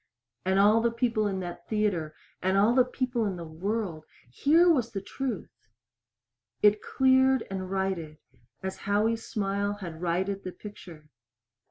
[0.45, 4.67] And all the people in that theater, and all the people in the world here
[4.67, 5.67] was the truth!
[6.63, 8.17] It cleared and righted
[8.63, 11.11] as Howie's smile had righted the picture.